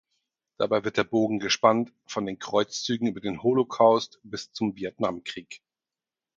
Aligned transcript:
Dabei 0.57 0.83
wird 0.83 0.97
der 0.97 1.03
Bogen 1.03 1.37
gespannt 1.37 1.93
von 2.07 2.25
den 2.25 2.39
Kreuzzügen 2.39 3.07
über 3.09 3.19
den 3.21 3.43
Holocaust 3.43 4.19
bis 4.23 4.51
zum 4.51 4.75
Vietnamkrieg. 4.75 5.61